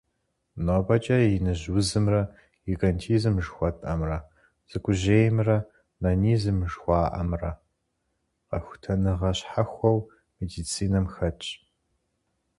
[0.65, 2.21] НобэкӀэ «иныжь узымрэ»-
[2.67, 4.17] гигантизм жыхуэтӀэмрэ,
[4.69, 5.57] «цӀыкӀужьеймрэ»-
[6.01, 7.51] нанизм жыхуаӀэмрэ
[8.47, 9.97] къэхутэныгъэ щхьэхуэу
[10.39, 11.47] медицинэм хэтщ.